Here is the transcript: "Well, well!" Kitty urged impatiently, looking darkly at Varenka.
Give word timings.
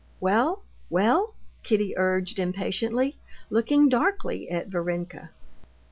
"Well, 0.19 0.63
well!" 0.89 1.35
Kitty 1.61 1.95
urged 1.95 2.39
impatiently, 2.39 3.17
looking 3.51 3.87
darkly 3.87 4.49
at 4.49 4.67
Varenka. 4.67 5.29